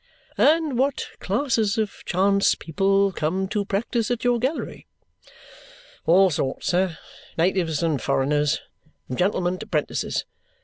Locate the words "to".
3.49-3.65, 9.59-9.67